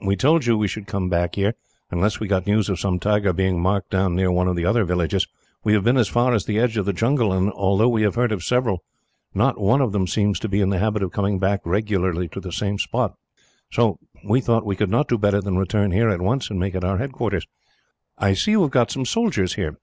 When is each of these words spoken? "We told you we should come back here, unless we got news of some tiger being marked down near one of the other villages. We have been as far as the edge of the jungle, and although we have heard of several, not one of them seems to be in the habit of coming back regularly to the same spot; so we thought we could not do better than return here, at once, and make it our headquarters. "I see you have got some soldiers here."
"We 0.00 0.14
told 0.14 0.46
you 0.46 0.56
we 0.56 0.68
should 0.68 0.86
come 0.86 1.08
back 1.08 1.34
here, 1.34 1.54
unless 1.90 2.20
we 2.20 2.28
got 2.28 2.46
news 2.46 2.68
of 2.68 2.78
some 2.78 3.00
tiger 3.00 3.32
being 3.32 3.60
marked 3.60 3.90
down 3.90 4.14
near 4.14 4.30
one 4.30 4.46
of 4.46 4.54
the 4.54 4.64
other 4.64 4.84
villages. 4.84 5.26
We 5.64 5.72
have 5.72 5.82
been 5.82 5.96
as 5.96 6.06
far 6.06 6.34
as 6.34 6.44
the 6.44 6.56
edge 6.60 6.76
of 6.76 6.86
the 6.86 6.92
jungle, 6.92 7.32
and 7.32 7.50
although 7.50 7.88
we 7.88 8.02
have 8.02 8.14
heard 8.14 8.30
of 8.30 8.44
several, 8.44 8.84
not 9.34 9.58
one 9.60 9.80
of 9.80 9.90
them 9.90 10.06
seems 10.06 10.38
to 10.38 10.48
be 10.48 10.60
in 10.60 10.68
the 10.68 10.78
habit 10.78 11.02
of 11.02 11.10
coming 11.10 11.40
back 11.40 11.62
regularly 11.64 12.28
to 12.28 12.38
the 12.38 12.52
same 12.52 12.78
spot; 12.78 13.14
so 13.72 13.98
we 14.24 14.40
thought 14.40 14.64
we 14.64 14.76
could 14.76 14.88
not 14.88 15.08
do 15.08 15.18
better 15.18 15.40
than 15.40 15.58
return 15.58 15.90
here, 15.90 16.10
at 16.10 16.22
once, 16.22 16.48
and 16.48 16.60
make 16.60 16.76
it 16.76 16.84
our 16.84 16.98
headquarters. 16.98 17.48
"I 18.16 18.34
see 18.34 18.52
you 18.52 18.62
have 18.62 18.70
got 18.70 18.92
some 18.92 19.04
soldiers 19.04 19.54
here." 19.54 19.78